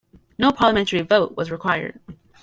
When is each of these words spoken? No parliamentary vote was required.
No 0.39 0.51
parliamentary 0.51 1.03
vote 1.03 1.37
was 1.37 1.51
required. 1.51 1.99